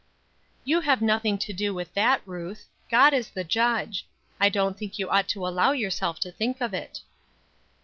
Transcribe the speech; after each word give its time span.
"You 0.63 0.81
have 0.81 1.03
nothing 1.03 1.37
to 1.37 1.53
do 1.53 1.75
with 1.75 1.93
that, 1.93 2.23
Ruth; 2.25 2.65
God 2.89 3.13
is 3.13 3.29
the 3.29 3.43
judge. 3.43 4.07
I 4.39 4.49
don't 4.49 4.75
think 4.75 4.97
you 4.97 5.07
ought 5.11 5.27
to 5.29 5.45
allow 5.45 5.73
yourself 5.73 6.19
to 6.21 6.31
think 6.31 6.59
of 6.59 6.73
it." 6.73 7.01